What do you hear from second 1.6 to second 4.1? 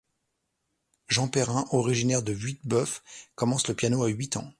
originaire de Vuiteboeuf, commence le piano à